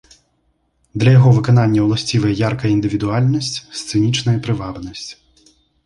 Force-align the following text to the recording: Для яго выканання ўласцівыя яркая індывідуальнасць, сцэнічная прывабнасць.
Для 1.03 1.11
яго 1.19 1.33
выканання 1.35 1.83
ўласцівыя 1.85 2.39
яркая 2.47 2.73
індывідуальнасць, 2.77 3.55
сцэнічная 3.85 4.37
прывабнасць. 4.49 5.09